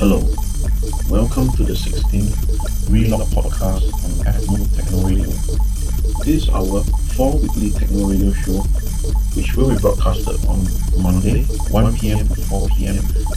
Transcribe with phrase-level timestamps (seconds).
[0.00, 0.18] Hello,
[1.08, 5.30] welcome to the 16th Relocked podcast on Fnoob Techno Radio.
[6.24, 6.82] This is our
[7.14, 8.62] four weekly Techno Radio show,
[9.38, 10.66] which will be broadcasted on
[11.00, 12.26] Monday, 1 p.m.
[12.26, 12.96] to 4 p.m.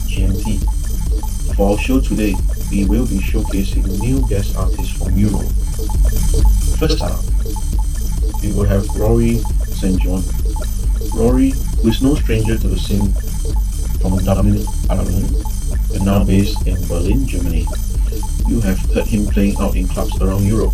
[0.10, 1.55] GMT.
[1.55, 2.34] For our show today,
[2.71, 5.46] we will be showcasing new guest artists from Europe.
[6.82, 7.21] First up,
[8.41, 9.38] we will have Rory
[9.70, 10.02] St.
[10.02, 10.23] John.
[11.14, 11.52] Rory,
[11.84, 13.14] who is no stranger to the scene
[14.04, 15.32] from Dublin, Ireland,
[15.96, 17.65] and now based in Berlin, Germany.
[18.50, 20.73] You have heard him playing out in clubs around Europe,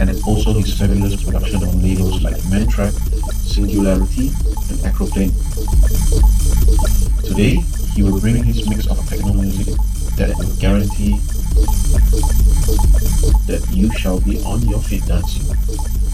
[0.00, 2.96] and also his fabulous production on labels like Mantrap,
[3.44, 4.32] Singularity,
[4.72, 5.36] and Acroplane.
[7.28, 7.60] Today,
[7.92, 9.76] he will bring his mix of techno music
[10.16, 11.20] that will guarantee
[13.44, 15.44] that you shall be on your feet dancing.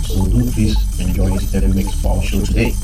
[0.02, 2.74] So do please enjoy his debut mix for our show today.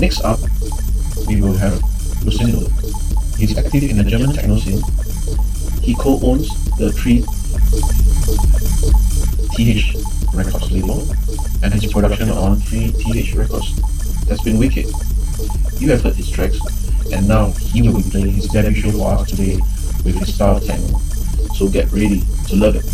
[0.00, 0.40] Next up,
[1.28, 1.74] we will have
[2.24, 2.64] Lucindo.
[3.36, 4.80] He's active in the German techno scene.
[5.82, 7.20] He co-owns the 3
[9.52, 9.96] TH
[10.32, 11.06] Records label,
[11.62, 13.78] and his production on 3 TH Records
[14.30, 14.86] has been wicked.
[15.78, 16.58] You have heard his tracks,
[17.12, 19.56] and now he will be playing his debut show for us today
[20.02, 20.98] with his style techno.
[21.56, 22.86] So get ready to love it.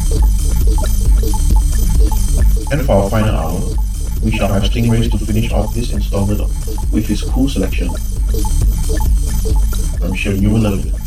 [2.72, 3.85] And for our final hour,
[4.26, 6.40] we shall have Stingrays to finish off this installment
[6.92, 7.88] with his cool selection.
[10.02, 11.05] I'm sure you will love it.